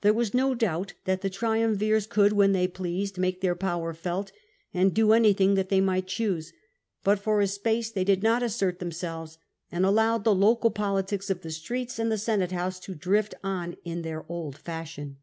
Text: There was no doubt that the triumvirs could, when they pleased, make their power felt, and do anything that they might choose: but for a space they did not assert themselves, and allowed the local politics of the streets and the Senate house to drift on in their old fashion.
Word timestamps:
There 0.00 0.14
was 0.14 0.32
no 0.32 0.54
doubt 0.54 0.94
that 1.04 1.20
the 1.20 1.28
triumvirs 1.28 2.06
could, 2.06 2.32
when 2.32 2.52
they 2.52 2.66
pleased, 2.66 3.18
make 3.18 3.42
their 3.42 3.54
power 3.54 3.92
felt, 3.92 4.32
and 4.72 4.94
do 4.94 5.12
anything 5.12 5.56
that 5.56 5.68
they 5.68 5.82
might 5.82 6.06
choose: 6.06 6.54
but 7.04 7.18
for 7.18 7.42
a 7.42 7.46
space 7.46 7.90
they 7.90 8.02
did 8.02 8.22
not 8.22 8.42
assert 8.42 8.78
themselves, 8.78 9.36
and 9.70 9.84
allowed 9.84 10.24
the 10.24 10.34
local 10.34 10.70
politics 10.70 11.28
of 11.28 11.42
the 11.42 11.50
streets 11.50 11.98
and 11.98 12.10
the 12.10 12.16
Senate 12.16 12.52
house 12.52 12.80
to 12.80 12.94
drift 12.94 13.34
on 13.44 13.76
in 13.84 14.00
their 14.00 14.24
old 14.26 14.56
fashion. 14.56 15.18